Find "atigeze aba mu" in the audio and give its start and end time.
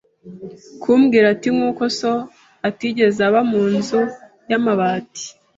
2.67-3.61